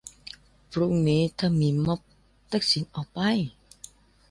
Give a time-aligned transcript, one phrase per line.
[0.71, 1.99] พรุ่งนี้ถ้ามีม็อบ
[2.51, 3.19] ทักษิณออกไป